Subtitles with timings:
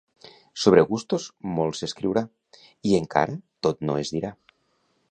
[0.61, 1.27] Sobre gustos
[1.59, 2.25] molt s'escriurà
[2.93, 4.35] i encara tot no es dirà.